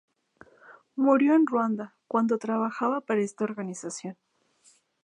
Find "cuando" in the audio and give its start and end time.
2.07-2.39